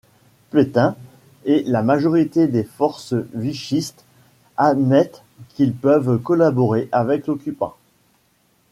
Pétain 0.49 0.95
et 1.45 1.61
la 1.67 1.83
majorité 1.83 2.47
des 2.47 2.63
forces 2.63 3.13
vichystes 3.35 4.03
admettent 4.57 5.21
qu'ils 5.49 5.75
peuvent 5.75 6.17
collaborer 6.17 6.89
avec 6.91 7.27
l'occupant. 7.27 7.75